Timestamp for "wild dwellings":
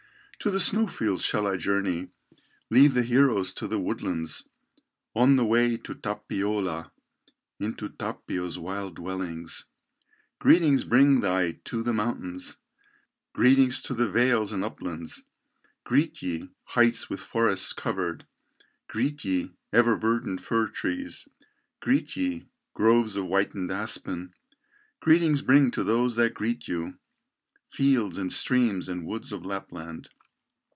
8.57-9.67